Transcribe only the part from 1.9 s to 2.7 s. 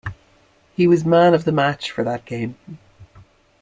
for that game.